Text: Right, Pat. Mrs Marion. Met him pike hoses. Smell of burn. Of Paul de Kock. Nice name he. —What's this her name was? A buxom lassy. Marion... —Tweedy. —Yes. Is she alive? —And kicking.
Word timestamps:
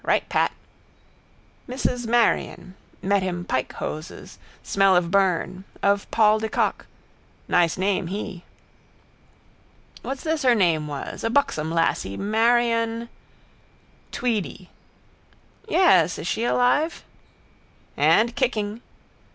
Right, 0.03 0.27
Pat. 0.29 0.51
Mrs 1.69 2.07
Marion. 2.07 2.73
Met 3.03 3.21
him 3.21 3.45
pike 3.45 3.71
hoses. 3.73 4.39
Smell 4.63 4.95
of 4.95 5.11
burn. 5.11 5.63
Of 5.83 6.09
Paul 6.09 6.39
de 6.39 6.49
Kock. 6.49 6.87
Nice 7.47 7.77
name 7.77 8.07
he. 8.07 8.43
—What's 10.01 10.23
this 10.23 10.41
her 10.41 10.55
name 10.55 10.87
was? 10.87 11.23
A 11.23 11.29
buxom 11.29 11.71
lassy. 11.71 12.17
Marion... 12.17 13.09
—Tweedy. 14.11 14.71
—Yes. 15.69 16.17
Is 16.17 16.25
she 16.25 16.45
alive? 16.45 17.03
—And 17.95 18.35
kicking. 18.35 18.81